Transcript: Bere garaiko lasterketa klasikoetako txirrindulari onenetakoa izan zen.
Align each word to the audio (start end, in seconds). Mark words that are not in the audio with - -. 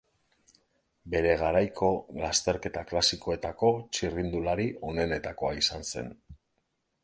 Bere 1.15 1.35
garaiko 1.41 1.89
lasterketa 2.23 2.85
klasikoetako 2.93 3.71
txirrindulari 3.99 4.69
onenetakoa 4.93 5.57
izan 5.63 5.89
zen. 5.95 6.15